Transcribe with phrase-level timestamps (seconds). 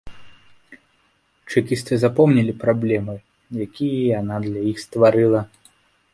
[1.53, 3.15] Чэкісты запомнілі праблемы,
[3.67, 5.41] якія яна для іх стварыла.